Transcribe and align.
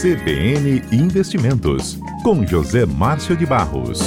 CBN 0.00 0.80
Investimentos, 0.92 1.98
com 2.22 2.46
José 2.46 2.86
Márcio 2.86 3.36
de 3.36 3.44
Barros. 3.44 3.98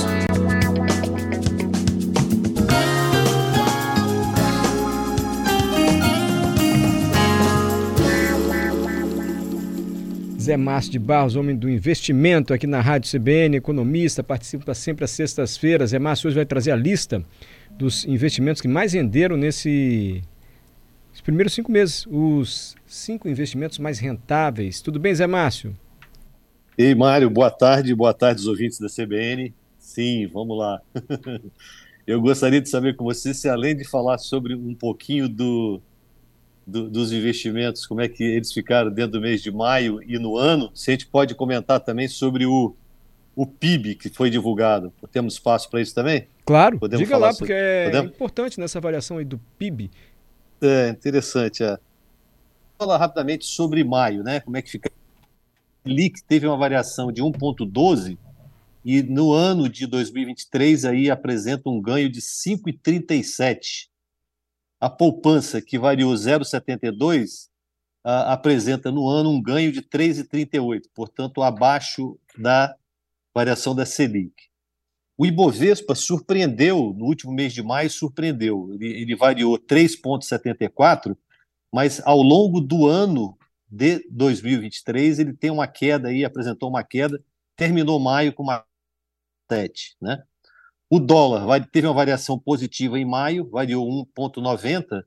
Zé 10.39 10.55
Márcio 10.55 10.93
de 10.93 10.99
Barros, 10.99 11.35
homem 11.35 11.57
do 11.57 11.69
investimento 11.69 12.53
aqui 12.53 12.65
na 12.65 12.79
Rádio 12.79 13.11
CBN, 13.11 13.57
economista, 13.57 14.23
participa 14.23 14.73
sempre 14.73 15.03
às 15.03 15.11
sextas-feiras. 15.11 15.89
Zé 15.89 15.99
Márcio 15.99 16.27
hoje 16.27 16.37
vai 16.37 16.45
trazer 16.45 16.71
a 16.71 16.75
lista 16.77 17.21
dos 17.77 18.05
investimentos 18.05 18.61
que 18.61 18.67
mais 18.69 18.93
renderam 18.93 19.35
nesse 19.35 20.23
os 21.13 21.21
primeiros 21.21 21.53
cinco 21.53 21.71
meses, 21.71 22.05
os 22.07 22.75
cinco 22.85 23.27
investimentos 23.27 23.77
mais 23.77 23.99
rentáveis. 23.99 24.81
Tudo 24.81 24.99
bem, 24.99 25.13
Zé 25.13 25.27
Márcio? 25.27 25.75
Ei, 26.77 26.95
Mário, 26.95 27.29
boa 27.29 27.51
tarde, 27.51 27.93
boa 27.93 28.13
tarde, 28.13 28.41
os 28.41 28.47
ouvintes 28.47 28.79
da 28.79 28.87
CBN. 28.87 29.53
Sim, 29.77 30.27
vamos 30.27 30.57
lá. 30.57 30.81
Eu 32.07 32.19
gostaria 32.21 32.59
de 32.59 32.69
saber 32.69 32.95
com 32.95 33.03
você 33.03 33.33
se, 33.33 33.47
além 33.47 33.75
de 33.75 33.83
falar 33.83 34.17
sobre 34.17 34.55
um 34.55 34.73
pouquinho 34.73 35.29
do, 35.29 35.79
do, 36.65 36.89
dos 36.89 37.11
investimentos, 37.11 37.85
como 37.85 38.01
é 38.01 38.07
que 38.07 38.23
eles 38.23 38.51
ficaram 38.51 38.89
dentro 38.89 39.13
do 39.13 39.21
mês 39.21 39.41
de 39.43 39.51
maio 39.51 40.01
e 40.03 40.17
no 40.17 40.37
ano, 40.37 40.71
se 40.73 40.89
a 40.89 40.93
gente 40.93 41.05
pode 41.07 41.35
comentar 41.35 41.79
também 41.79 42.07
sobre 42.07 42.45
o, 42.45 42.75
o 43.35 43.45
PIB 43.45 43.95
que 43.95 44.09
foi 44.09 44.29
divulgado. 44.29 44.91
Temos 45.11 45.35
espaço 45.35 45.69
para 45.69 45.81
isso 45.81 45.93
também? 45.93 46.27
Claro, 46.45 46.79
Podemos 46.79 47.05
diga 47.05 47.17
lá, 47.17 47.31
sobre... 47.31 47.47
porque 47.47 47.53
é 47.53 47.85
Podemos? 47.85 48.11
importante 48.11 48.59
nessa 48.59 48.79
variação 48.79 49.17
aí 49.17 49.25
do 49.25 49.39
PIB. 49.57 49.91
É, 50.61 50.89
interessante. 50.89 51.63
É. 51.63 51.77
Falar 52.77 52.97
rapidamente 52.97 53.45
sobre 53.45 53.83
maio, 53.83 54.23
né? 54.23 54.39
Como 54.39 54.57
é 54.57 54.61
que 54.61 54.71
fica? 54.71 54.91
LIC 55.83 56.23
teve 56.23 56.45
uma 56.45 56.57
variação 56.57 57.11
de 57.11 57.23
1,12 57.23 58.17
e 58.85 59.01
no 59.01 59.33
ano 59.33 59.67
de 59.67 59.87
2023 59.87 60.85
aí 60.85 61.09
apresenta 61.09 61.69
um 61.69 61.81
ganho 61.81 62.09
de 62.09 62.21
5,37. 62.21 63.89
A 64.79 64.89
poupança, 64.89 65.61
que 65.61 65.77
variou 65.77 66.13
0,72, 66.13 67.49
apresenta 68.03 68.91
no 68.91 69.07
ano 69.07 69.29
um 69.29 69.41
ganho 69.41 69.71
de 69.71 69.81
3,38, 69.81 70.83
portanto, 70.93 71.43
abaixo 71.43 72.19
da 72.37 72.75
variação 73.33 73.75
da 73.75 73.85
Selic. 73.85 74.50
O 75.17 75.25
Ibovespa 75.25 75.93
surpreendeu, 75.93 76.93
no 76.97 77.05
último 77.05 77.31
mês 77.31 77.53
de 77.53 77.61
maio, 77.61 77.89
surpreendeu. 77.89 78.73
Ele, 78.73 78.87
ele 78.87 79.15
variou 79.15 79.57
3,74, 79.59 81.15
mas 81.71 82.01
ao 82.05 82.21
longo 82.21 82.59
do 82.59 82.87
ano 82.87 83.37
de 83.69 84.05
2023 84.09 85.19
ele 85.19 85.33
tem 85.33 85.49
uma 85.49 85.67
queda 85.67 86.09
aí, 86.09 86.25
apresentou 86.25 86.69
uma 86.69 86.83
queda, 86.83 87.23
terminou 87.55 87.99
maio 87.99 88.33
com 88.33 88.43
uma 88.43 88.65
7, 89.49 89.95
né? 90.01 90.23
O 90.89 90.99
dólar 90.99 91.65
teve 91.71 91.87
uma 91.87 91.93
variação 91.93 92.37
positiva 92.37 92.99
em 92.99 93.05
maio, 93.05 93.49
variou 93.49 93.87
1,90, 94.17 95.03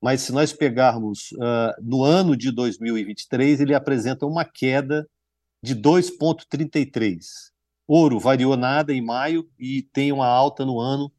mas 0.00 0.20
se 0.20 0.32
nós 0.32 0.52
pegarmos 0.52 1.32
uh, 1.32 1.72
no 1.80 2.04
ano 2.04 2.36
de 2.36 2.50
2023, 2.50 3.60
ele 3.60 3.74
apresenta 3.74 4.26
uma 4.26 4.44
queda 4.44 5.08
de 5.62 5.74
2,33. 5.74 7.51
Ouro 7.86 8.18
variou 8.18 8.56
nada 8.56 8.92
em 8.92 9.02
maio 9.02 9.48
e 9.58 9.82
tem 9.82 10.12
uma 10.12 10.26
alta 10.26 10.64
no 10.64 10.80
ano 10.80 11.12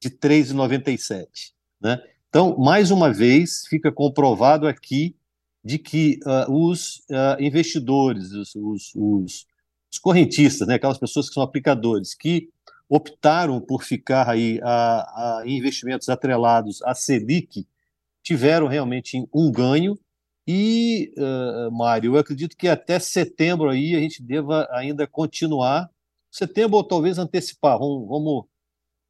de 0.00 0.10
3,97. 0.10 1.52
Né? 1.80 2.02
Então, 2.28 2.56
mais 2.58 2.90
uma 2.90 3.12
vez, 3.12 3.66
fica 3.68 3.90
comprovado 3.90 4.66
aqui 4.66 5.16
de 5.62 5.78
que 5.78 6.18
uh, 6.24 6.50
os 6.50 6.98
uh, 7.10 7.40
investidores, 7.40 8.32
os, 8.32 8.54
os, 8.54 8.92
os, 8.94 9.46
os, 9.92 9.98
correntistas, 9.98 10.66
né, 10.66 10.74
aquelas 10.74 10.98
pessoas 10.98 11.28
que 11.28 11.34
são 11.34 11.42
aplicadores, 11.42 12.14
que 12.14 12.48
optaram 12.88 13.60
por 13.60 13.84
ficar 13.84 14.28
aí 14.28 14.58
a, 14.62 15.40
a 15.40 15.42
investimentos 15.46 16.08
atrelados 16.08 16.82
à 16.82 16.94
Selic, 16.94 17.66
tiveram 18.22 18.66
realmente 18.66 19.22
um 19.32 19.50
ganho 19.50 19.98
e, 20.46 21.12
uh, 21.16 21.70
Mário, 21.70 22.14
eu 22.14 22.18
acredito 22.18 22.56
que 22.56 22.66
até 22.66 22.98
setembro 22.98 23.68
aí 23.68 23.94
a 23.94 24.00
gente 24.00 24.22
deva 24.22 24.66
ainda 24.72 25.06
continuar 25.06 25.90
setembro 26.30 26.76
ou 26.76 26.84
talvez 26.84 27.18
antecipar. 27.18 27.78
Vamos, 27.78 28.08
vamos 28.08 28.44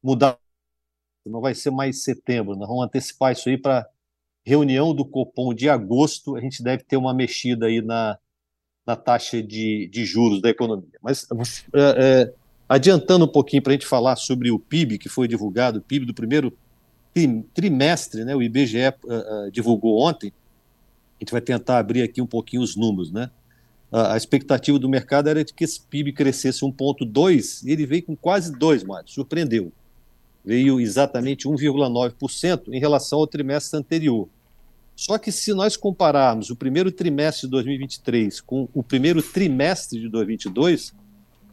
mudar. 0.01 0.37
Não 1.25 1.41
vai 1.41 1.53
ser 1.53 1.69
mais 1.69 2.03
setembro, 2.03 2.55
nós 2.55 2.67
vamos 2.67 2.83
antecipar 2.83 3.31
isso 3.31 3.47
aí 3.47 3.57
para 3.57 3.87
reunião 4.43 4.93
do 4.93 5.05
Copom 5.05 5.53
de 5.53 5.69
agosto. 5.69 6.35
A 6.35 6.41
gente 6.41 6.63
deve 6.63 6.83
ter 6.83 6.97
uma 6.97 7.13
mexida 7.13 7.67
aí 7.67 7.81
na, 7.81 8.17
na 8.85 8.95
taxa 8.95 9.41
de, 9.41 9.87
de 9.91 10.03
juros 10.05 10.41
da 10.41 10.49
economia. 10.49 10.97
Mas 11.01 11.27
é, 11.73 11.77
é, 11.97 12.33
adiantando 12.67 13.25
um 13.25 13.31
pouquinho 13.31 13.61
para 13.61 13.71
a 13.71 13.75
gente 13.75 13.85
falar 13.85 14.15
sobre 14.15 14.51
o 14.51 14.57
PIB 14.57 14.97
que 14.97 15.09
foi 15.09 15.27
divulgado, 15.27 15.79
o 15.79 15.81
PIB 15.81 16.05
do 16.05 16.13
primeiro 16.13 16.57
trimestre, 17.53 18.23
né? 18.23 18.35
O 18.35 18.41
IBGE 18.41 18.87
uh, 19.03 19.47
uh, 19.47 19.51
divulgou 19.51 19.99
ontem. 19.99 20.31
A 21.19 21.23
gente 21.23 21.31
vai 21.31 21.41
tentar 21.41 21.77
abrir 21.77 22.01
aqui 22.01 22.21
um 22.21 22.25
pouquinho 22.25 22.61
os 22.61 22.75
números, 22.75 23.11
né? 23.11 23.29
A, 23.91 24.15
expectativa 24.15 24.79
do 24.79 24.87
mercado 24.87 25.29
era 25.29 25.43
de 25.43 25.53
que 25.53 25.63
esse 25.63 25.81
PIB 25.81 26.13
crescesse 26.13 26.61
1,2% 26.61 27.63
e 27.65 27.71
ele 27.71 27.85
veio 27.85 28.03
com 28.03 28.15
quase 28.15 28.53
2%, 28.53 28.85
Mário, 28.85 29.09
surpreendeu. 29.09 29.71
Veio 30.43 30.79
exatamente 30.79 31.47
1,9% 31.47 32.69
em 32.69 32.79
relação 32.79 33.19
ao 33.19 33.27
trimestre 33.27 33.77
anterior. 33.77 34.27
Só 34.95 35.17
que 35.17 35.31
se 35.31 35.53
nós 35.53 35.75
compararmos 35.75 36.49
o 36.49 36.55
primeiro 36.55 36.91
trimestre 36.91 37.47
de 37.47 37.51
2023 37.51 38.41
com 38.41 38.67
o 38.73 38.81
primeiro 38.81 39.21
trimestre 39.21 39.99
de 39.99 40.09
2022, 40.09 40.93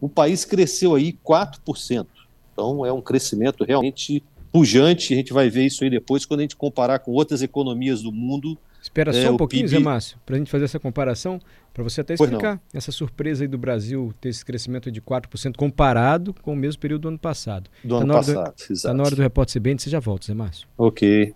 o 0.00 0.09
país 0.09 0.44
cresceu 0.44 0.94
aí 0.94 1.19
4%. 1.25 2.06
Então 2.53 2.84
é 2.84 2.93
um 2.93 3.00
crescimento 3.00 3.65
realmente 3.65 4.22
pujante, 4.53 5.12
a 5.12 5.16
gente 5.16 5.32
vai 5.32 5.50
ver 5.50 5.66
isso 5.66 5.84
aí 5.84 5.91
depois 5.91 6.25
quando 6.25 6.41
a 6.41 6.43
gente 6.43 6.56
comparar 6.56 7.00
com 7.00 7.12
outras 7.12 7.43
economias 7.43 8.03
do 8.03 8.12
mundo 8.12 8.56
Espera 8.88 9.12
só 9.12 9.19
é, 9.19 9.31
um 9.31 9.37
pouquinho, 9.37 9.65
PIB... 9.65 9.76
Zé 9.76 9.78
Márcio, 9.78 10.19
para 10.25 10.37
a 10.37 10.38
gente 10.38 10.50
fazer 10.50 10.65
essa 10.65 10.81
comparação, 10.81 11.38
para 11.75 11.84
você 11.84 12.00
até 12.00 12.15
explicar 12.15 12.59
essa 12.72 12.91
surpresa 12.91 13.44
aí 13.44 13.49
do 13.49 13.59
Brasil 13.59 14.15
ter 14.19 14.31
esse 14.31 14.43
crescimento 14.43 14.91
de 14.91 15.03
4% 15.03 15.56
comparado 15.56 16.34
com 16.41 16.54
o 16.54 16.56
mesmo 16.56 16.81
período 16.81 17.03
do 17.03 17.09
ano 17.09 17.19
passado. 17.19 17.69
Do 17.84 17.98
tá 17.98 18.04
ano 18.04 18.15
passado, 18.15 18.34
do, 18.34 18.41
exato. 18.41 18.72
Está 18.72 18.94
na 18.94 19.03
hora 19.04 19.15
do 19.15 19.21
Repórter 19.21 19.60
CBN, 19.60 19.78
você 19.78 19.91
já 19.91 20.00
volta, 20.00 20.27
Zé 20.27 20.32
Márcio. 20.32 20.66
Ok. 20.78 21.34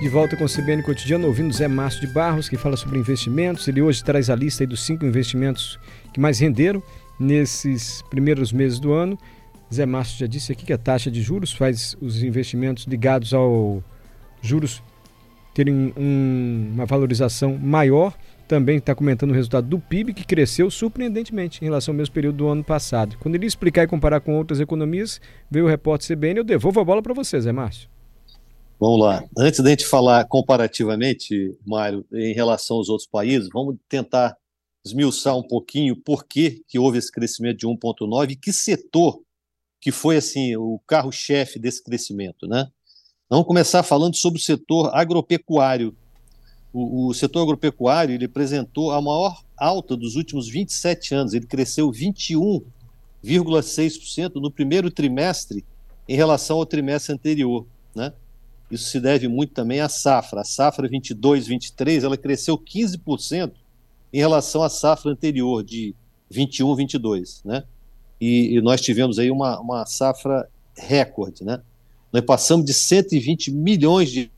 De 0.00 0.08
volta 0.08 0.38
com 0.38 0.44
o 0.44 0.48
CBN 0.48 0.82
Cotidiano, 0.82 1.26
ouvindo 1.26 1.52
Zé 1.52 1.68
Márcio 1.68 2.00
de 2.00 2.12
Barros, 2.14 2.48
que 2.48 2.56
fala 2.56 2.76
sobre 2.78 2.98
investimentos. 2.98 3.68
Ele 3.68 3.82
hoje 3.82 4.02
traz 4.02 4.30
a 4.30 4.34
lista 4.34 4.66
dos 4.66 4.82
cinco 4.82 5.04
investimentos 5.04 5.78
que 6.14 6.18
mais 6.18 6.38
renderam 6.38 6.82
nesses 7.20 8.00
primeiros 8.08 8.52
meses 8.52 8.80
do 8.80 8.90
ano. 8.94 9.18
Zé 9.72 9.84
Márcio 9.84 10.18
já 10.18 10.26
disse 10.26 10.50
aqui 10.50 10.64
que 10.64 10.72
a 10.72 10.78
taxa 10.78 11.10
de 11.10 11.20
juros 11.20 11.52
faz 11.52 11.94
os 12.00 12.22
investimentos 12.22 12.84
ligados 12.84 13.34
ao 13.34 13.84
juros 14.40 14.82
terem 15.54 15.92
um, 15.96 16.70
uma 16.74 16.86
valorização 16.86 17.56
maior. 17.58 18.16
Também 18.48 18.78
está 18.78 18.94
comentando 18.94 19.30
o 19.30 19.34
resultado 19.34 19.66
do 19.66 19.78
PIB, 19.78 20.12
que 20.12 20.26
cresceu 20.26 20.70
surpreendentemente 20.70 21.62
em 21.62 21.64
relação 21.64 21.92
ao 21.92 21.96
mesmo 21.96 22.14
período 22.14 22.36
do 22.36 22.48
ano 22.48 22.62
passado. 22.62 23.16
Quando 23.18 23.34
ele 23.34 23.46
explicar 23.46 23.84
e 23.84 23.86
comparar 23.86 24.20
com 24.20 24.36
outras 24.36 24.60
economias, 24.60 25.20
veio 25.50 25.64
o 25.64 25.68
repórter 25.68 26.16
CBN, 26.16 26.38
eu 26.38 26.44
devolvo 26.44 26.80
a 26.80 26.84
bola 26.84 27.02
para 27.02 27.14
você, 27.14 27.40
Zé 27.40 27.52
Márcio. 27.52 27.88
Vamos 28.78 29.00
lá. 29.00 29.24
Antes 29.38 29.60
da 29.60 29.70
gente 29.70 29.86
falar 29.86 30.24
comparativamente, 30.26 31.56
Mário, 31.64 32.04
em 32.12 32.34
relação 32.34 32.78
aos 32.78 32.88
outros 32.88 33.08
países, 33.08 33.48
vamos 33.52 33.76
tentar 33.88 34.36
esmiuçar 34.84 35.36
um 35.36 35.42
pouquinho 35.46 35.94
por 35.96 36.26
que, 36.26 36.62
que 36.66 36.78
houve 36.78 36.98
esse 36.98 37.10
crescimento 37.10 37.58
de 37.58 37.66
1,9 37.66 38.32
e 38.32 38.36
que 38.36 38.52
setor 38.52 39.20
que 39.80 39.90
foi 39.90 40.16
assim 40.16 40.56
o 40.56 40.80
carro-chefe 40.86 41.58
desse 41.58 41.82
crescimento, 41.82 42.46
né? 42.46 42.68
Vamos 43.32 43.46
começar 43.46 43.82
falando 43.82 44.14
sobre 44.14 44.38
o 44.38 44.42
setor 44.42 44.94
agropecuário. 44.94 45.96
O, 46.70 47.06
o, 47.06 47.14
setor 47.14 47.44
agropecuário 47.44 48.14
ele 48.14 48.26
apresentou 48.26 48.92
a 48.92 49.00
maior 49.00 49.42
alta 49.56 49.96
dos 49.96 50.16
últimos 50.16 50.50
27 50.50 51.14
anos. 51.14 51.32
Ele 51.32 51.46
cresceu 51.46 51.90
21,6% 51.90 54.34
no 54.34 54.50
primeiro 54.50 54.90
trimestre 54.90 55.64
em 56.06 56.14
relação 56.14 56.58
ao 56.58 56.66
trimestre 56.66 57.14
anterior. 57.14 57.66
Né? 57.94 58.12
Isso 58.70 58.90
se 58.90 59.00
deve 59.00 59.28
muito 59.28 59.54
também 59.54 59.80
à 59.80 59.88
safra. 59.88 60.42
A 60.42 60.44
safra 60.44 60.86
22-23 60.86 62.04
ela 62.04 62.18
cresceu 62.18 62.58
15% 62.58 63.52
em 64.12 64.18
relação 64.18 64.62
à 64.62 64.68
safra 64.68 65.10
anterior 65.10 65.64
de 65.64 65.94
21-22. 66.30 67.40
Né? 67.46 67.64
E, 68.20 68.58
e, 68.58 68.60
nós 68.60 68.82
tivemos 68.82 69.18
aí 69.18 69.30
uma, 69.30 69.58
uma 69.58 69.86
safra 69.86 70.46
recorde. 70.76 71.44
Né? 71.44 71.62
Nós 72.12 72.24
passamos 72.24 72.66
de 72.66 72.74
120 72.74 73.50
milhões 73.50 74.10
de, 74.10 74.30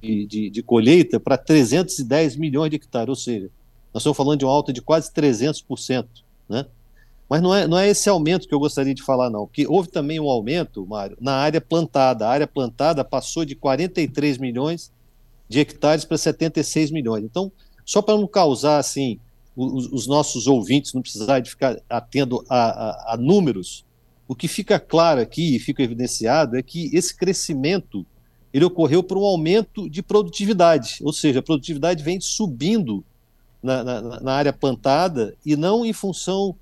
de, 0.00 0.50
de 0.50 0.62
colheita 0.62 1.20
para 1.20 1.36
310 1.36 2.36
milhões 2.36 2.70
de 2.70 2.76
hectares, 2.76 3.08
ou 3.08 3.16
seja, 3.16 3.50
nós 3.92 4.02
estamos 4.02 4.16
falando 4.16 4.38
de 4.38 4.44
uma 4.44 4.52
alta 4.52 4.72
de 4.72 4.80
quase 4.80 5.12
300%. 5.12 6.06
Né? 6.48 6.66
Mas 7.28 7.42
não 7.42 7.54
é, 7.54 7.66
não 7.66 7.78
é 7.78 7.88
esse 7.88 8.08
aumento 8.08 8.46
que 8.46 8.54
eu 8.54 8.58
gostaria 8.58 8.94
de 8.94 9.02
falar, 9.02 9.30
não. 9.30 9.46
Que 9.46 9.66
houve 9.66 9.88
também 9.88 10.20
um 10.20 10.28
aumento, 10.28 10.86
Mário, 10.86 11.16
na 11.20 11.34
área 11.34 11.60
plantada. 11.60 12.26
A 12.26 12.30
área 12.30 12.46
plantada 12.46 13.04
passou 13.04 13.44
de 13.44 13.54
43 13.54 14.38
milhões 14.38 14.92
de 15.48 15.60
hectares 15.60 16.04
para 16.04 16.18
76 16.18 16.90
milhões. 16.90 17.24
Então, 17.24 17.50
só 17.84 18.02
para 18.02 18.16
não 18.16 18.26
causar 18.26 18.78
assim 18.78 19.18
os, 19.56 19.90
os 19.90 20.06
nossos 20.06 20.46
ouvintes 20.46 20.92
não 20.92 21.00
precisarem 21.00 21.42
de 21.42 21.48
ficar 21.48 21.80
atendo 21.88 22.44
a, 22.48 22.56
a, 22.58 23.14
a 23.14 23.16
números, 23.16 23.85
o 24.28 24.34
que 24.34 24.48
fica 24.48 24.78
claro 24.78 25.20
aqui 25.20 25.56
e 25.56 25.58
fica 25.58 25.82
evidenciado 25.82 26.56
é 26.56 26.62
que 26.62 26.90
esse 26.94 27.16
crescimento 27.16 28.04
ele 28.52 28.64
ocorreu 28.64 29.02
por 29.02 29.18
um 29.18 29.24
aumento 29.24 29.88
de 29.88 30.02
produtividade, 30.02 30.98
ou 31.02 31.12
seja, 31.12 31.40
a 31.40 31.42
produtividade 31.42 32.02
vem 32.02 32.20
subindo 32.20 33.04
na, 33.62 33.84
na, 33.84 34.20
na 34.20 34.32
área 34.32 34.52
plantada 34.52 35.34
e 35.44 35.56
não 35.56 35.84
em 35.84 35.92
função 35.92 36.56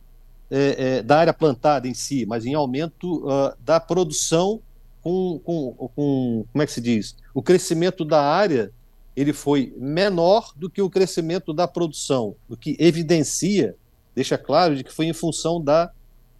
é, 0.51 0.77
é, 0.99 1.03
da 1.03 1.19
área 1.19 1.33
plantada 1.33 1.87
em 1.87 1.95
si, 1.95 2.27
mas 2.27 2.45
em 2.45 2.55
aumento 2.55 3.27
uh, 3.27 3.55
da 3.65 3.79
produção 3.79 4.61
com, 5.03 5.41
com, 5.45 5.73
com, 5.95 6.45
como 6.51 6.63
é 6.63 6.67
que 6.67 6.73
se 6.73 6.81
diz? 6.81 7.17
O 7.33 7.43
crescimento 7.43 8.05
da 8.05 8.23
área 8.23 8.73
ele 9.15 9.33
foi 9.33 9.73
menor 9.77 10.53
do 10.57 10.69
que 10.69 10.83
o 10.83 10.91
crescimento 10.91 11.53
da 11.53 11.69
produção, 11.69 12.35
o 12.49 12.57
que 12.57 12.77
evidencia, 12.79 13.77
deixa 14.15 14.37
claro, 14.37 14.75
de 14.75 14.83
que 14.83 14.93
foi 14.93 15.07
em 15.07 15.13
função 15.13 15.63
da 15.63 15.93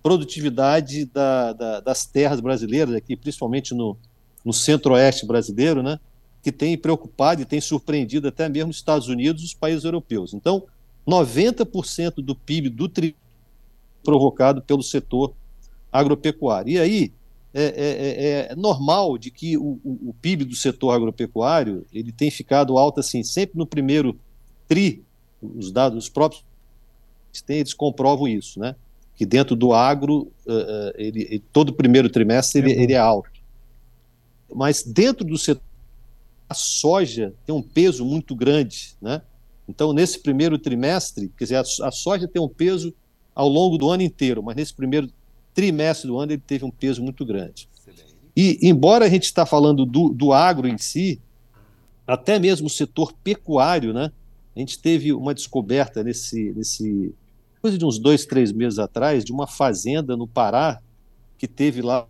produtividade 0.05 1.07
da, 1.07 1.55
da, 1.55 1.81
das 1.81 2.05
terras 2.05 2.39
brasileiras, 2.39 2.95
aqui, 2.95 3.17
principalmente 3.17 3.73
no, 3.73 3.97
no 4.45 4.53
centro-oeste 4.53 5.25
brasileiro, 5.25 5.83
né, 5.83 5.99
que 6.43 6.53
tem 6.53 6.77
preocupado 6.77 7.41
e 7.41 7.47
tem 7.47 7.59
surpreendido 7.59 8.29
até 8.29 8.47
mesmo 8.47 8.71
os 8.71 8.77
Estados 8.77 9.09
Unidos 9.09 9.41
e 9.41 9.47
os 9.47 9.55
países 9.55 9.83
europeus. 9.83 10.35
Então, 10.35 10.65
90% 11.09 12.17
do 12.17 12.37
PIB 12.37 12.69
do 12.69 12.87
tri 12.87 13.17
provocado 14.03 14.61
pelo 14.61 14.83
setor 14.83 15.33
agropecuário. 15.91 16.73
E 16.73 16.79
aí, 16.79 17.13
é, 17.55 17.63
é, 17.63 17.69
é, 17.69 18.53
é 18.53 18.57
normal 18.57 19.17
de 19.17 19.31
que 19.31 19.57
o, 19.57 19.81
o, 19.83 20.11
o, 20.11 20.15
PIB 20.21 20.45
do 20.45 20.55
setor 20.55 20.91
agropecuário 20.91 21.87
ele 21.91 22.13
tem 22.13 22.31
ficado 22.31 22.77
alto 22.77 23.01
assim, 23.01 23.23
sempre 23.23 23.57
no 23.57 23.67
primeiro 23.67 24.21
tri, 24.69 25.03
os 25.41 25.73
dados 25.73 26.05
os 26.05 26.11
próprios 26.11 26.45
eles 27.49 27.73
comprovam 27.73 28.29
isso, 28.29 28.61
né? 28.61 28.77
Que 29.17 29.25
dentro 29.25 29.55
do 29.55 29.73
agro, 29.73 30.33
uh, 30.47 30.93
ele, 30.97 31.43
todo 31.53 31.73
primeiro 31.73 32.09
trimestre 32.09 32.61
ele, 32.61 32.73
ele 32.73 32.93
é 32.93 32.99
alto. 32.99 33.31
Mas 34.53 34.83
dentro 34.83 35.25
do 35.25 35.39
setor, 35.39 35.63
a 36.49 36.55
soja 36.55 37.33
tem 37.47 37.55
um 37.55 37.63
peso 37.63 38.05
muito 38.05 38.35
grande, 38.35 38.95
né? 39.01 39.23
Então, 39.69 39.93
nesse 39.93 40.19
primeiro 40.19 40.59
trimestre, 40.59 41.33
quer 41.39 41.45
dizer, 41.45 41.57
a, 41.57 41.89
a 41.89 41.91
soja 41.91 42.29
tem 42.29 42.41
um 42.41 42.49
peso 42.49 42.95
ao 43.35 43.49
longo 43.49 43.79
do 43.79 43.89
ano 43.91 44.03
inteiro, 44.03 44.43
mas 44.43 44.57
nesse 44.57 44.75
primeiro 44.75 45.11
trimestre 45.55 46.09
do 46.09 46.19
ano 46.19 46.33
ele 46.33 46.43
teve 46.45 46.65
um 46.65 46.71
peso 46.71 47.03
muito 47.03 47.25
grande. 47.25 47.69
E, 48.37 48.59
embora 48.63 49.07
a 49.07 49.09
gente 49.09 49.25
está 49.25 49.47
falando 49.47 49.87
do, 49.87 50.09
do 50.11 50.33
agro 50.33 50.67
em 50.67 50.77
si, 50.77 51.21
até 52.07 52.39
mesmo 52.39 52.67
o 52.67 52.71
setor 52.71 53.13
pecuário, 53.25 53.93
né? 53.93 54.11
A 54.55 54.59
gente 54.59 54.79
teve 54.79 55.13
uma 55.13 55.35
descoberta 55.35 56.03
nesse, 56.03 56.53
nesse 56.53 57.15
coisa 57.65 57.79
de 57.79 57.87
uns 57.87 57.99
dois, 57.99 58.27
três 58.27 58.53
meses 58.53 58.79
atrás, 58.79 59.25
de 59.25 59.33
uma 59.33 59.47
fazenda 59.47 60.15
no 60.19 60.29
Pará 60.29 60.83
que 61.39 61.49
teve 61.49 61.81
lá, 61.81 62.07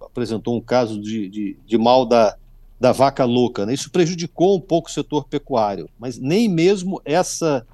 apresentou 0.00 0.56
um 0.56 0.62
caso 0.62 0.98
de, 0.98 1.28
de, 1.28 1.58
de 1.66 1.76
mal 1.76 2.06
da, 2.06 2.38
da 2.80 2.90
vaca 2.90 3.22
louca. 3.26 3.66
Né? 3.66 3.74
Isso 3.74 3.90
prejudicou 3.90 4.56
um 4.56 4.60
pouco 4.60 4.88
o 4.88 4.90
setor 4.90 5.28
pecuário, 5.28 5.90
mas 5.98 6.16
nem 6.16 6.48
mesmo 6.48 7.02
essa 7.04 7.66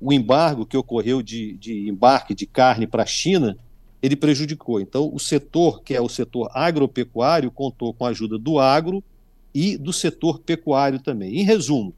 o 0.00 0.14
embargo 0.14 0.64
que 0.64 0.78
ocorreu 0.78 1.20
de, 1.20 1.58
de 1.58 1.86
embarque 1.86 2.34
de 2.34 2.46
carne 2.46 2.86
para 2.86 3.02
a 3.02 3.06
China 3.06 3.58
ele 4.02 4.16
prejudicou. 4.16 4.80
Então, 4.80 5.10
o 5.12 5.18
setor, 5.18 5.82
que 5.82 5.92
é 5.92 6.00
o 6.00 6.08
setor 6.08 6.50
agropecuário, 6.54 7.50
contou 7.50 7.92
com 7.92 8.06
a 8.06 8.08
ajuda 8.08 8.38
do 8.38 8.58
agro 8.58 9.04
e 9.52 9.76
do 9.76 9.92
setor 9.92 10.38
pecuário 10.38 11.00
também. 11.00 11.38
Em 11.38 11.44
resumo, 11.44 11.92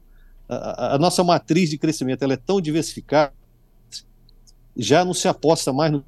a, 0.49 0.95
a 0.95 0.97
nossa 0.97 1.23
matriz 1.23 1.69
de 1.69 1.77
crescimento 1.77 2.23
ela 2.23 2.33
é 2.33 2.37
tão 2.37 2.59
diversificada, 2.59 3.31
já 4.75 5.03
não 5.05 5.13
se 5.13 5.27
aposta 5.27 5.71
mais 5.71 5.91
nos 5.91 6.03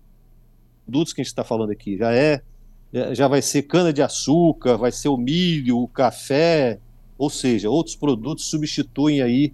produtos 0.86 1.14
que 1.14 1.22
a 1.22 1.24
gente 1.24 1.32
está 1.32 1.44
falando 1.44 1.72
aqui, 1.72 1.98
já 1.98 2.14
é, 2.14 2.42
já 3.14 3.28
vai 3.28 3.42
ser 3.42 3.64
cana-de-açúcar, 3.64 4.78
vai 4.78 4.92
ser 4.92 5.10
o 5.10 5.18
milho, 5.18 5.80
o 5.80 5.88
café, 5.88 6.80
ou 7.18 7.30
seja, 7.30 7.70
outros 7.70 7.96
produtos 7.96 8.46
substituem 8.46 9.22
aí 9.22 9.54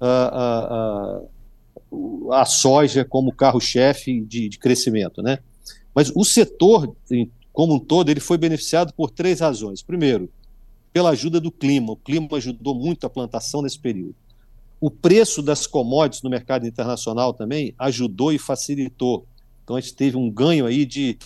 a, 0.00 1.20
a, 2.32 2.40
a 2.40 2.44
soja 2.44 3.04
como 3.04 3.32
carro-chefe 3.32 4.20
de, 4.20 4.48
de 4.48 4.58
crescimento, 4.58 5.22
né? 5.22 5.38
Mas 5.94 6.12
o 6.14 6.24
setor, 6.24 6.94
como 7.52 7.74
um 7.74 7.78
todo, 7.78 8.10
ele 8.10 8.20
foi 8.20 8.38
beneficiado 8.38 8.92
por 8.92 9.10
três 9.10 9.40
razões. 9.40 9.82
Primeiro, 9.82 10.30
pela 10.92 11.10
ajuda 11.10 11.40
do 11.40 11.50
clima. 11.50 11.92
O 11.92 11.96
clima 11.96 12.28
ajudou 12.32 12.74
muito 12.74 13.06
a 13.06 13.10
plantação 13.10 13.62
nesse 13.62 13.78
período. 13.78 14.14
O 14.80 14.90
preço 14.90 15.42
das 15.42 15.66
commodities 15.66 16.22
no 16.22 16.30
mercado 16.30 16.66
internacional 16.66 17.34
também 17.34 17.74
ajudou 17.78 18.32
e 18.32 18.38
facilitou. 18.38 19.26
Então 19.64 19.76
a 19.76 19.80
gente 19.80 19.94
teve 19.94 20.16
um 20.16 20.30
ganho 20.30 20.66
aí 20.66 20.86
de, 20.86 21.18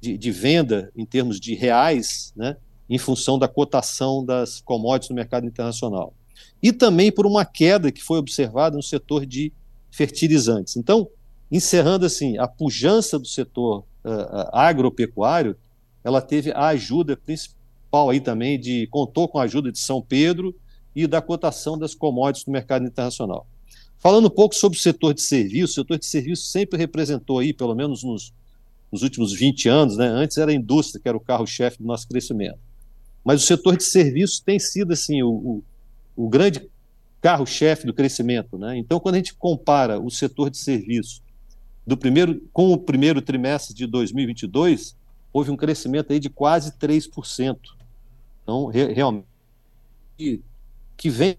de, 0.00 0.18
de 0.18 0.30
venda 0.30 0.92
em 0.94 1.06
termos 1.06 1.40
de 1.40 1.54
reais, 1.54 2.32
né, 2.36 2.56
em 2.88 2.98
função 2.98 3.38
da 3.38 3.48
cotação 3.48 4.24
das 4.24 4.60
commodities 4.60 5.08
no 5.08 5.16
mercado 5.16 5.46
internacional. 5.46 6.14
E 6.62 6.72
também 6.72 7.10
por 7.10 7.26
uma 7.26 7.44
queda 7.44 7.90
que 7.90 8.02
foi 8.02 8.18
observada 8.18 8.76
no 8.76 8.82
setor 8.82 9.24
de 9.24 9.52
fertilizantes. 9.90 10.76
Então, 10.76 11.08
encerrando 11.50 12.04
assim, 12.04 12.36
a 12.36 12.46
pujança 12.46 13.18
do 13.18 13.26
setor 13.26 13.84
uh, 14.04 14.48
agropecuário, 14.52 15.56
ela 16.02 16.20
teve 16.20 16.52
a 16.52 16.66
ajuda 16.68 17.16
principal 17.16 18.10
aí 18.10 18.20
também 18.20 18.58
de 18.58 18.86
contou 18.88 19.28
com 19.28 19.38
a 19.38 19.44
ajuda 19.44 19.70
de 19.72 19.78
São 19.78 20.02
Pedro 20.02 20.54
e 20.94 21.06
da 21.06 21.20
cotação 21.20 21.78
das 21.78 21.94
commodities 21.94 22.46
no 22.46 22.52
mercado 22.52 22.86
internacional. 22.86 23.46
Falando 23.98 24.26
um 24.26 24.30
pouco 24.30 24.54
sobre 24.54 24.78
o 24.78 24.80
setor 24.80 25.14
de 25.14 25.22
serviços, 25.22 25.70
o 25.70 25.74
setor 25.80 25.98
de 25.98 26.06
serviços 26.06 26.50
sempre 26.50 26.78
representou 26.78 27.38
aí, 27.38 27.52
pelo 27.52 27.74
menos 27.74 28.04
nos, 28.04 28.32
nos 28.92 29.02
últimos 29.02 29.32
20 29.32 29.68
anos, 29.68 29.96
né? 29.96 30.06
Antes 30.06 30.36
era 30.36 30.50
a 30.50 30.54
indústria 30.54 31.00
que 31.00 31.08
era 31.08 31.16
o 31.16 31.20
carro-chefe 31.20 31.78
do 31.78 31.86
nosso 31.86 32.06
crescimento. 32.06 32.58
Mas 33.24 33.42
o 33.42 33.46
setor 33.46 33.76
de 33.76 33.84
serviços 33.84 34.40
tem 34.40 34.58
sido 34.58 34.92
assim 34.92 35.22
o, 35.22 35.30
o, 35.30 35.64
o 36.14 36.28
grande 36.28 36.68
carro-chefe 37.20 37.86
do 37.86 37.94
crescimento, 37.94 38.58
né? 38.58 38.76
Então, 38.76 39.00
quando 39.00 39.14
a 39.14 39.18
gente 39.18 39.34
compara 39.34 39.98
o 39.98 40.10
setor 40.10 40.50
de 40.50 40.58
serviços 40.58 41.22
do 41.86 41.96
primeiro, 41.96 42.42
com 42.52 42.70
o 42.72 42.78
primeiro 42.78 43.22
trimestre 43.22 43.74
de 43.74 43.86
2022, 43.86 44.94
houve 45.32 45.50
um 45.50 45.56
crescimento 45.56 46.12
aí 46.12 46.20
de 46.20 46.28
quase 46.28 46.72
3%. 46.72 47.56
Então, 48.42 48.66
re, 48.66 48.92
realmente, 48.92 49.26
que 50.96 51.10
vem, 51.10 51.36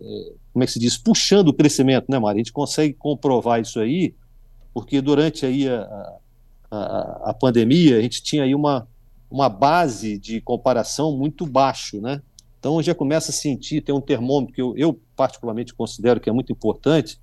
é, 0.00 0.32
como 0.52 0.62
é 0.62 0.66
que 0.66 0.72
se 0.72 0.78
diz, 0.78 0.96
puxando 0.96 1.48
o 1.48 1.54
crescimento, 1.54 2.06
né, 2.08 2.18
Mari? 2.18 2.36
A 2.36 2.38
gente 2.38 2.52
consegue 2.52 2.94
comprovar 2.94 3.60
isso 3.60 3.78
aí, 3.80 4.14
porque 4.72 5.00
durante 5.00 5.44
aí 5.46 5.68
a, 5.68 6.18
a, 6.70 7.30
a 7.30 7.34
pandemia, 7.34 7.98
a 7.98 8.02
gente 8.02 8.22
tinha 8.22 8.44
aí 8.44 8.54
uma, 8.54 8.88
uma 9.30 9.48
base 9.48 10.18
de 10.18 10.40
comparação 10.40 11.16
muito 11.16 11.46
baixo, 11.46 12.00
né? 12.00 12.22
Então, 12.58 12.82
já 12.82 12.94
começa 12.94 13.30
a 13.30 13.34
sentir, 13.34 13.80
tem 13.80 13.94
um 13.94 14.02
termômetro 14.02 14.54
que 14.54 14.60
eu, 14.60 14.76
eu 14.76 15.00
particularmente 15.16 15.74
considero 15.74 16.20
que 16.20 16.28
é 16.28 16.32
muito 16.32 16.52
importante, 16.52 17.18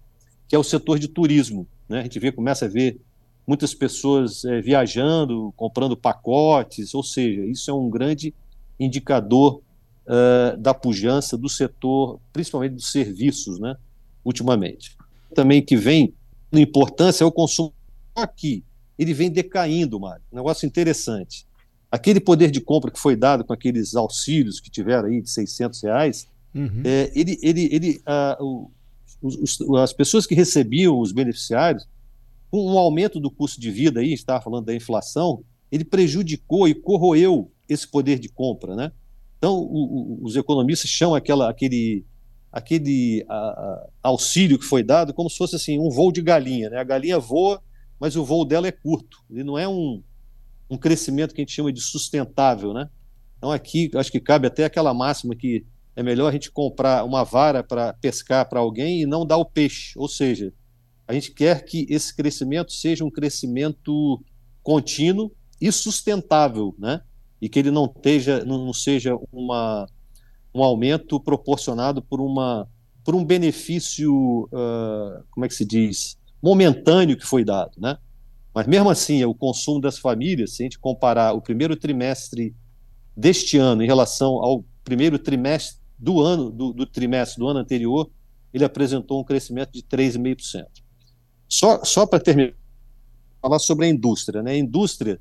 que 0.48 0.56
é 0.56 0.60
o 0.60 0.64
setor 0.64 0.98
de 0.98 1.08
turismo. 1.08 1.68
Né? 1.88 2.00
A 2.00 2.04
gente 2.04 2.20
vê, 2.20 2.32
começa 2.32 2.66
a 2.66 2.68
ver 2.68 3.00
muitas 3.46 3.76
pessoas 3.76 4.44
é, 4.46 4.60
viajando, 4.60 5.54
comprando 5.56 5.96
pacotes, 5.96 6.96
ou 6.96 7.04
seja, 7.04 7.46
isso 7.46 7.70
é 7.70 7.74
um 7.74 7.88
grande 7.88 8.34
indicador 8.80 9.62
uh, 10.08 10.58
da 10.58 10.74
pujança 10.74 11.38
do 11.38 11.50
setor, 11.50 12.20
principalmente 12.34 12.74
dos 12.74 12.92
serviços, 12.92 13.60
né, 13.60 13.76
ultimamente. 14.24 14.98
Também 15.36 15.62
que 15.62 15.76
vem 15.76 16.14
na 16.52 16.60
importância 16.60 17.24
é 17.24 17.28
o 17.28 17.32
consumo 17.32 17.74
aqui. 18.16 18.64
Ele 18.98 19.14
vem 19.14 19.30
decaindo, 19.30 20.00
Mário. 20.00 20.24
Um 20.32 20.38
negócio 20.38 20.66
interessante. 20.66 21.46
Aquele 21.92 22.20
poder 22.20 22.50
de 22.50 22.60
compra 22.60 22.90
que 22.90 23.00
foi 23.00 23.16
dado 23.16 23.44
com 23.44 23.54
aqueles 23.54 23.96
auxílios 23.96 24.60
que 24.60 24.70
tiveram 24.70 25.08
aí 25.08 25.22
de 25.22 25.30
600 25.30 25.82
reais, 25.84 26.28
uhum. 26.54 26.82
é, 26.84 27.12
ele, 27.16 27.38
ele, 27.42 27.70
ele, 27.72 28.02
uh, 28.42 28.70
os, 29.22 29.60
os, 29.60 29.76
as 29.78 29.94
pessoas 29.94 30.26
que 30.26 30.36
recebiam 30.36 31.00
os 31.00 31.12
beneficiários, 31.12 31.88
com 32.50 32.66
um 32.66 32.78
aumento 32.78 33.20
do 33.20 33.30
custo 33.30 33.60
de 33.60 33.70
vida 33.70 34.00
aí, 34.00 34.14
estava 34.14 34.42
falando 34.42 34.66
da 34.66 34.76
inflação, 34.76 35.44
ele 35.72 35.84
prejudicou 35.84 36.68
e 36.68 36.74
corroeu 36.74 37.52
esse 37.68 37.88
poder 37.88 38.20
de 38.20 38.30
compra, 38.30 38.76
né? 38.76 38.92
Então, 39.38 39.56
o, 39.56 40.20
o, 40.20 40.20
os 40.24 40.36
economistas 40.36 40.90
chamam 40.90 41.16
aquela, 41.16 41.50
aquele, 41.50 42.06
aquele 42.52 43.26
a, 43.30 43.36
a, 43.36 43.88
auxílio 44.04 44.58
que 44.58 44.66
foi 44.66 44.84
dado 44.84 45.14
como 45.14 45.30
se 45.30 45.38
fosse 45.38 45.56
assim 45.56 45.80
um 45.80 45.90
voo 45.90 46.12
de 46.12 46.22
galinha, 46.22 46.70
né? 46.70 46.78
A 46.78 46.84
galinha 46.84 47.20
voa, 47.20 47.62
mas 48.00 48.16
o 48.16 48.26
voo 48.26 48.46
dela 48.46 48.68
é 48.68 48.72
curto. 48.72 49.24
Ele 49.30 49.44
não 49.44 49.58
é 49.58 49.68
um, 49.68 50.02
um 50.70 50.78
crescimento 50.78 51.34
que 51.34 51.42
a 51.42 51.44
gente 51.44 51.54
chama 51.54 51.72
de 51.72 51.82
sustentável, 51.82 52.74
né? 52.74 52.90
Então, 53.38 53.52
aqui 53.52 53.92
acho 53.96 54.12
que 54.12 54.20
cabe 54.20 54.48
até 54.48 54.66
aquela 54.66 54.94
máxima 54.94 55.36
que 55.36 55.66
é 55.96 56.04
melhor 56.04 56.30
a 56.30 56.32
gente 56.32 56.52
comprar 56.52 57.04
uma 57.04 57.24
vara 57.24 57.64
para 57.64 57.94
pescar 57.94 58.48
para 58.48 58.60
alguém 58.60 59.02
e 59.02 59.06
não 59.06 59.26
dar 59.26 59.38
o 59.38 59.46
peixe. 59.46 59.94
Ou 59.98 60.08
seja, 60.08 60.54
a 61.08 61.14
gente 61.14 61.32
quer 61.32 61.64
que 61.64 61.86
esse 61.90 62.16
crescimento 62.16 62.72
seja 62.72 63.06
um 63.06 63.10
crescimento 63.10 64.24
contínuo 64.62 65.32
e 65.60 65.72
sustentável, 65.72 66.76
né? 66.78 67.02
E 67.42 67.48
que 67.48 67.60
ele 67.60 67.72
não, 67.72 67.86
esteja, 67.86 68.44
não 68.44 68.74
seja 68.74 69.16
uma, 69.32 69.88
um 70.54 70.64
aumento 70.64 71.20
proporcionado 71.20 72.02
por 72.02 72.20
uma 72.20 72.68
por 73.04 73.16
um 73.16 73.24
benefício, 73.24 74.50
uh, 74.52 75.24
como 75.32 75.46
é 75.46 75.48
que 75.48 75.56
se 75.56 75.64
diz, 75.64 76.18
momentâneo 76.44 77.16
que 77.16 77.26
foi 77.26 77.42
dado, 77.42 77.72
né? 77.78 77.98
Mas 78.54 78.68
mesmo 78.68 78.90
assim, 78.90 79.24
o 79.24 79.34
consumo 79.34 79.80
das 79.80 79.98
famílias, 79.98 80.56
se 80.56 80.64
a 80.64 80.66
gente 80.66 80.78
comparar 80.78 81.32
o 81.32 81.40
primeiro 81.40 81.78
trimestre 81.78 82.54
deste 83.16 83.58
ano 83.58 83.82
em 83.82 83.88
relação 83.88 84.44
ao 84.44 84.66
primeiro 84.84 85.18
trimestre 85.18 85.80
do 85.98 86.20
ano, 86.20 86.52
do, 86.52 86.74
do 86.74 86.86
trimestre 86.86 87.40
do 87.40 87.48
ano 87.48 87.60
anterior, 87.60 88.12
ele 88.54 88.66
apresentou 88.66 89.22
um 89.22 89.24
crescimento 89.24 89.72
de 89.72 89.84
3,5%. 89.84 90.66
Só, 91.48 91.84
só 91.86 92.06
para 92.06 92.20
terminar, 92.20 92.54
falar 93.42 93.60
sobre 93.60 93.86
a 93.86 93.90
indústria. 93.90 94.44
Né? 94.44 94.52
A 94.52 94.58
indústria, 94.58 95.20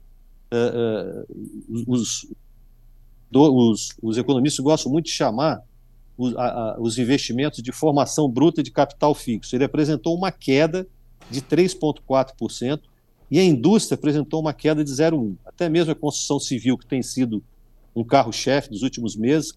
uh, 0.53 1.27
uh, 1.29 1.85
os, 1.87 2.27
do, 3.31 3.71
os, 3.71 3.97
os, 4.03 4.19
economistas 4.19 4.65
gostam 4.65 4.93
muito 4.93 5.07
de 5.07 5.13
chamar 5.13 5.63
os, 6.17 6.37
a, 6.37 6.47
a, 6.47 6.81
os 6.81 6.99
investimentos 6.99 7.63
de 7.63 7.73
formação 7.73 8.29
bruta 8.29 8.63
de 8.63 8.71
capital 8.71 9.15
fixo. 9.15 9.57
Ele 9.57 9.65
apresentou 9.65 10.17
uma 10.17 10.31
queda 10.31 10.87
de 11.31 11.43
3,4% 11.43 12.81
e 13.31 13.39
a 13.39 13.45
indústria 13.45 13.97
apresentou 13.97 14.41
uma 14.41 14.53
queda 14.53 14.85
de 14.85 14.91
0,1%. 14.91 15.37
Até 15.45 15.69
mesmo 15.69 15.93
a 15.93 15.95
construção 15.95 16.39
civil, 16.39 16.79
que 16.79 16.87
tem 16.87 17.03
sido 17.03 17.43
um 17.95 18.05
carro-chefe 18.05 18.71
dos 18.71 18.83
últimos 18.83 19.17
meses, 19.17 19.53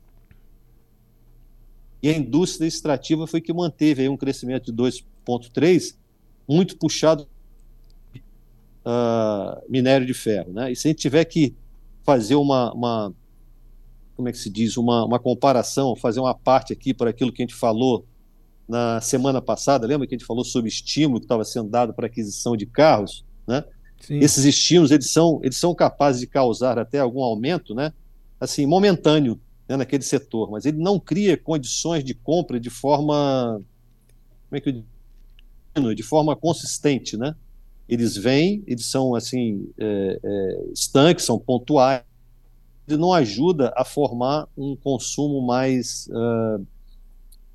e 2.01 2.10
a 2.10 2.17
indústria 2.17 2.65
extrativa 2.65 3.27
foi 3.27 3.41
que 3.41 3.51
manteve 3.51 4.03
aí 4.03 4.10
um 4.10 4.15
crescimento 4.15 4.72
de 4.72 4.81
2,3%, 4.81 5.96
muito 6.48 6.77
puxado 6.77 7.27
uh, 8.89 9.62
minério 9.69 10.05
de 10.05 10.13
ferro. 10.13 10.51
Né? 10.51 10.72
E 10.72 10.75
se 10.75 10.88
a 10.88 10.89
gente 10.89 11.00
tiver 11.00 11.24
que 11.25 11.55
fazer 12.03 12.36
uma, 12.36 12.74
uma 12.74 13.13
como 14.15 14.27
é 14.27 14.31
que 14.31 14.38
se 14.38 14.50
diz, 14.50 14.77
uma, 14.77 15.05
uma 15.05 15.19
comparação, 15.19 15.96
fazer 15.96 16.19
uma 16.19 16.34
parte 16.34 16.74
aqui 16.74 16.93
para 16.93 17.12
aquilo 17.12 17.31
que 17.31 17.41
a 17.41 17.46
gente 17.46 17.55
falou 17.55 18.05
na 18.67 19.00
semana 19.01 19.41
passada, 19.41 19.88
lembra 19.88 20.08
que 20.08 20.15
a 20.15 20.17
gente 20.17 20.27
falou 20.27 20.43
sobre 20.43 20.69
estímulo 20.69 21.19
que 21.19 21.25
estava 21.25 21.43
sendo 21.43 21.69
dado 21.69 21.93
para 21.93 22.08
aquisição 22.08 22.55
de 22.55 22.65
carros, 22.65 23.25
né? 23.48 23.63
Sim. 24.00 24.19
Esses 24.19 24.46
estímulos, 24.46 24.91
eles 24.91 25.10
são, 25.10 25.39
eles 25.43 25.58
são 25.58 25.75
capazes 25.75 26.22
de 26.22 26.27
causar 26.27 26.79
até 26.79 27.00
algum 27.00 27.22
aumento, 27.22 27.75
né? 27.75 27.91
Assim, 28.39 28.65
momentâneo 28.65 29.39
né, 29.67 29.75
naquele 29.75 30.03
setor, 30.03 30.50
mas 30.50 30.65
ele 30.65 30.77
não 30.77 31.00
cria 31.00 31.36
condições 31.36 32.03
de 32.03 32.13
compra 32.13 32.60
de 32.60 32.69
forma, 32.69 33.62
como 34.50 34.58
é 34.58 34.62
que 34.62 34.69
eu 34.69 34.74
digo? 34.74 35.96
de 35.96 36.03
forma 36.03 36.36
consistente, 36.36 37.17
né? 37.17 37.36
Eles 37.89 38.15
vêm, 38.15 38.63
eles 38.67 38.86
são 38.86 39.15
assim 39.15 39.67
é, 39.77 40.19
é, 40.24 40.63
estanques, 40.72 41.25
são 41.25 41.39
pontuais, 41.39 42.03
ele 42.88 42.98
não 42.98 43.13
ajuda 43.13 43.74
a 43.75 43.84
formar 43.84 44.48
um 44.55 44.75
consumo 44.75 45.41
mais, 45.41 46.08
uh, 46.08 46.65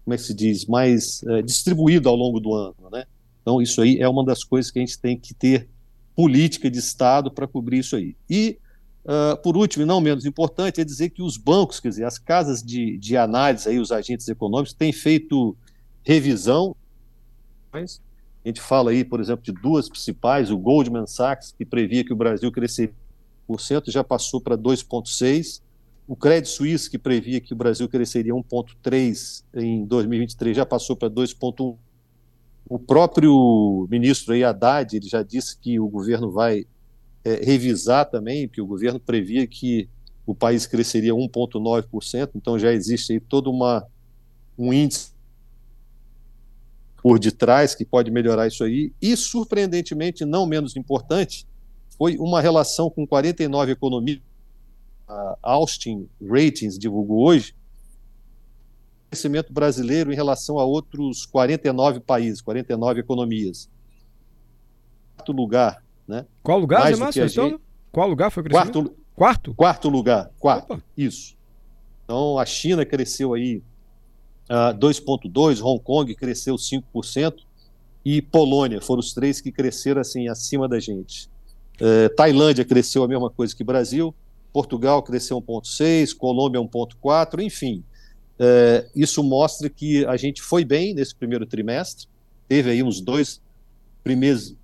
como 0.04 0.14
é 0.14 0.16
que 0.16 0.22
se 0.22 0.34
diz, 0.34 0.66
mais 0.66 1.22
uh, 1.22 1.42
distribuído 1.42 2.08
ao 2.08 2.16
longo 2.16 2.40
do 2.40 2.54
ano, 2.54 2.90
né? 2.92 3.04
Então 3.40 3.62
isso 3.62 3.80
aí 3.80 3.98
é 3.98 4.08
uma 4.08 4.24
das 4.24 4.44
coisas 4.44 4.70
que 4.70 4.78
a 4.78 4.82
gente 4.82 4.98
tem 4.98 5.18
que 5.18 5.34
ter 5.34 5.68
política 6.14 6.70
de 6.70 6.78
Estado 6.78 7.30
para 7.30 7.46
cobrir 7.46 7.78
isso 7.78 7.96
aí. 7.96 8.16
E 8.28 8.58
Uh, 9.04 9.36
por 9.42 9.54
último, 9.54 9.82
e 9.82 9.86
não 9.86 10.00
menos 10.00 10.24
importante, 10.24 10.80
é 10.80 10.84
dizer 10.84 11.10
que 11.10 11.20
os 11.20 11.36
bancos, 11.36 11.78
quer 11.78 11.90
dizer, 11.90 12.06
as 12.06 12.16
casas 12.16 12.62
de, 12.62 12.96
de 12.96 13.18
análise, 13.18 13.68
aí, 13.68 13.78
os 13.78 13.92
agentes 13.92 14.26
econômicos, 14.28 14.72
têm 14.72 14.94
feito 14.94 15.54
revisão. 16.02 16.74
Mas 17.70 18.00
a 18.44 18.48
gente 18.48 18.60
fala 18.60 18.90
aí, 18.90 19.02
por 19.02 19.20
exemplo, 19.20 19.42
de 19.42 19.52
duas 19.52 19.88
principais, 19.88 20.50
o 20.50 20.58
Goldman 20.58 21.06
Sachs, 21.06 21.52
que 21.56 21.64
previa 21.64 22.04
que 22.04 22.12
o 22.12 22.16
Brasil 22.16 22.52
cresceria 22.52 22.94
por 23.46 23.60
cento, 23.60 23.90
já 23.90 24.04
passou 24.04 24.40
para 24.40 24.56
2,6%. 24.56 25.62
O 26.06 26.14
Credit 26.14 26.50
Suisse, 26.50 26.90
que 26.90 26.98
previa 26.98 27.40
que 27.40 27.54
o 27.54 27.56
Brasil 27.56 27.88
cresceria 27.88 28.34
1,3% 28.34 29.44
em 29.54 29.86
2023, 29.86 30.54
já 30.54 30.66
passou 30.66 30.94
para 30.94 31.08
2,1%. 31.08 31.78
O 32.66 32.78
próprio 32.78 33.86
ministro 33.90 34.34
aí, 34.34 34.44
Haddad, 34.44 34.94
ele 34.94 35.08
já 35.08 35.22
disse 35.22 35.56
que 35.58 35.80
o 35.80 35.88
governo 35.88 36.30
vai 36.30 36.66
é, 37.24 37.36
revisar 37.42 38.10
também, 38.10 38.46
porque 38.46 38.60
o 38.60 38.66
governo 38.66 39.00
previa 39.00 39.46
que 39.46 39.88
o 40.26 40.34
país 40.34 40.66
cresceria 40.66 41.14
1,9%, 41.14 42.30
então 42.34 42.58
já 42.58 42.72
existe 42.72 43.14
aí 43.14 43.20
todo 43.20 43.50
uma, 43.50 43.86
um 44.58 44.72
índice 44.72 45.13
por 47.04 47.18
detrás 47.18 47.74
que 47.74 47.84
pode 47.84 48.10
melhorar 48.10 48.46
isso 48.46 48.64
aí. 48.64 48.90
E, 49.00 49.14
surpreendentemente, 49.14 50.24
não 50.24 50.46
menos 50.46 50.74
importante, 50.74 51.46
foi 51.98 52.16
uma 52.16 52.40
relação 52.40 52.88
com 52.88 53.06
49 53.06 53.72
economias, 53.72 54.22
a 55.06 55.36
Austin 55.42 56.08
Ratings 56.18 56.78
divulgou 56.78 57.28
hoje, 57.28 57.54
crescimento 59.10 59.52
brasileiro 59.52 60.10
em 60.10 60.16
relação 60.16 60.58
a 60.58 60.64
outros 60.64 61.26
49 61.26 62.00
países, 62.00 62.40
49 62.40 63.00
economias. 63.00 63.68
Quarto 65.14 65.32
lugar 65.32 65.84
né? 66.06 66.26
Qual 66.42 66.58
lugar, 66.58 66.80
Mais 66.80 66.96
Zé 66.96 67.04
Márcio? 67.04 67.28
Gente... 67.28 67.60
Qual 67.90 68.08
lugar 68.08 68.30
foi 68.30 68.42
o 68.42 68.44
crescimento? 68.44 68.82
Quarto, 68.82 68.96
quarto? 69.14 69.54
Quarto 69.54 69.88
lugar, 69.88 70.30
quarto. 70.38 70.74
Opa. 70.74 70.82
Isso. 70.96 71.36
Então 72.04 72.38
a 72.38 72.44
China 72.44 72.84
cresceu 72.84 73.32
aí 73.32 73.62
uh, 74.50 74.70
ah, 74.70 74.74
2,2%, 74.74 75.62
Hong 75.62 75.82
Kong 75.82 76.14
cresceu 76.14 76.56
5% 76.56 77.34
e 78.04 78.20
Polônia 78.20 78.80
foram 78.80 79.00
os 79.00 79.12
três 79.12 79.40
que 79.40 79.50
cresceram 79.50 80.00
assim 80.00 80.28
acima 80.28 80.68
da 80.68 80.78
gente. 80.78 81.28
Uh, 81.80 82.14
Tailândia 82.14 82.64
cresceu 82.64 83.02
a 83.02 83.08
mesma 83.08 83.30
coisa 83.30 83.54
que 83.54 83.64
Brasil, 83.64 84.14
Portugal 84.52 85.02
cresceu 85.02 85.40
1,6%, 85.40 86.16
Colômbia 86.16 86.60
1,4%, 86.60 87.42
enfim. 87.42 87.82
Uh, 88.38 88.88
isso 88.94 89.22
mostra 89.22 89.68
que 89.68 90.04
a 90.06 90.16
gente 90.16 90.42
foi 90.42 90.64
bem 90.64 90.94
nesse 90.94 91.14
primeiro 91.14 91.46
trimestre, 91.46 92.06
teve 92.48 92.70
aí 92.70 92.82
uns 92.82 93.00
dois 93.00 93.40
primeiros 94.02 94.54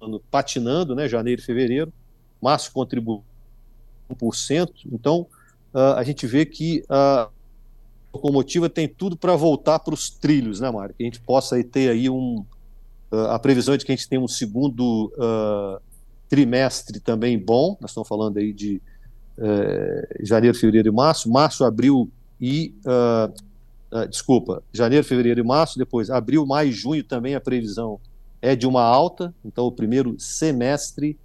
ano 0.00 0.20
patinando, 0.30 0.94
né, 0.94 1.08
janeiro 1.08 1.40
e 1.40 1.44
fevereiro, 1.44 1.92
março 2.40 2.70
contribuiu 2.72 3.24
1%, 4.10 4.68
então 4.92 5.26
uh, 5.74 5.94
a 5.96 6.04
gente 6.04 6.26
vê 6.26 6.44
que 6.44 6.84
a 6.88 7.28
locomotiva 8.16 8.68
tem 8.68 8.88
tudo 8.88 9.16
para 9.16 9.36
voltar 9.36 9.78
para 9.78 9.94
os 9.94 10.10
trilhos, 10.10 10.60
né, 10.60 10.70
Mário? 10.70 10.94
Que 10.94 11.02
a 11.02 11.06
gente 11.06 11.20
possa 11.20 11.56
aí, 11.56 11.64
ter 11.64 11.90
aí 11.90 12.10
um, 12.10 12.44
uh, 13.12 13.28
a 13.28 13.38
previsão 13.38 13.74
é 13.74 13.76
de 13.76 13.84
que 13.84 13.92
a 13.92 13.96
gente 13.96 14.08
tenha 14.08 14.20
um 14.20 14.28
segundo 14.28 15.12
uh, 15.16 15.80
trimestre 16.28 17.00
também 17.00 17.38
bom, 17.38 17.76
nós 17.80 17.90
estamos 17.90 18.08
falando 18.08 18.38
aí 18.38 18.52
de 18.52 18.82
eh, 19.38 20.08
janeiro, 20.22 20.58
fevereiro 20.58 20.88
e 20.88 20.90
março, 20.90 21.30
março, 21.30 21.62
abril 21.64 22.10
e 22.40 22.74
desculpa, 24.10 24.60
janeiro, 24.72 25.06
fevereiro 25.06 25.38
e 25.38 25.44
março, 25.44 25.78
depois 25.78 26.10
abril, 26.10 26.44
maio 26.44 26.70
e 26.70 26.72
junho 26.72 27.04
também 27.04 27.36
a 27.36 27.40
previsão 27.40 28.00
é 28.42 28.56
de 28.56 28.66
uma 28.66 28.82
alta, 28.82 29.34
então 29.44 29.66
o 29.66 29.72
primeiro 29.72 30.16
semestre 30.18 31.16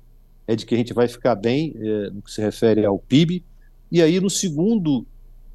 é 0.48 0.56
de 0.56 0.66
que 0.66 0.76
a 0.76 0.78
gente 0.78 0.94
vai 0.94 1.08
ficar 1.08 1.36
bem 1.36 1.74
é, 1.78 2.10
no 2.10 2.22
que 2.22 2.32
se 2.32 2.42
refere 2.42 2.86
ao 2.86 3.00
PIB, 3.00 3.44
e 3.92 4.02
aí 4.02 4.20
no 4.20 4.30
segundo 4.30 5.06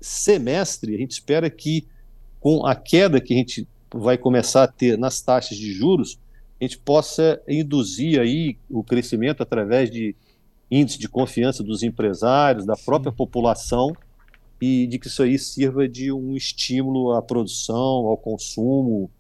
semestre 0.06 0.94
a 0.94 0.98
gente 0.98 1.12
espera 1.12 1.50
que 1.50 1.86
com 2.40 2.64
a 2.64 2.74
queda 2.74 3.20
que 3.20 3.34
a 3.34 3.36
gente 3.36 3.66
vai 3.92 4.16
começar 4.16 4.64
a 4.64 4.68
ter 4.68 4.96
nas 4.96 5.20
taxas 5.20 5.56
de 5.56 5.72
juros, 5.72 6.18
a 6.60 6.64
gente 6.64 6.78
possa 6.78 7.40
induzir 7.48 8.20
aí 8.20 8.56
o 8.70 8.82
crescimento 8.82 9.42
através 9.42 9.90
de 9.90 10.14
índice 10.70 10.98
de 10.98 11.08
confiança 11.08 11.62
dos 11.62 11.82
empresários, 11.82 12.66
da 12.66 12.76
própria 12.76 13.12
população, 13.12 13.92
e 14.60 14.86
de 14.86 14.98
que 14.98 15.06
isso 15.06 15.22
aí 15.22 15.38
sirva 15.38 15.88
de 15.88 16.10
um 16.10 16.34
estímulo 16.34 17.12
à 17.12 17.22
produção, 17.22 18.06
ao 18.06 18.16
consumo, 18.16 19.10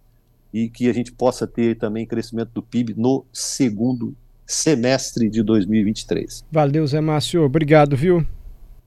e 0.52 0.68
que 0.68 0.88
a 0.88 0.92
gente 0.92 1.12
possa 1.12 1.46
ter 1.46 1.76
também 1.76 2.06
crescimento 2.06 2.50
do 2.54 2.62
PIB 2.62 2.94
no 2.96 3.24
segundo 3.32 4.14
semestre 4.46 5.28
de 5.28 5.42
2023. 5.42 6.44
Valeu, 6.50 6.86
Zé 6.86 7.00
Márcio. 7.00 7.42
Obrigado, 7.42 7.96
viu? 7.96 8.24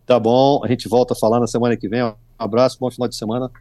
Tá 0.09 0.19
bom, 0.19 0.59
a 0.63 0.67
gente 0.67 0.89
volta 0.89 1.13
a 1.13 1.15
falar 1.15 1.39
na 1.39 1.45
semana 1.45 1.77
que 1.77 1.87
vem. 1.87 2.03
Um 2.03 2.15
abraço, 2.39 2.79
bom 2.79 2.89
final 2.89 3.07
de 3.07 3.15
semana. 3.15 3.51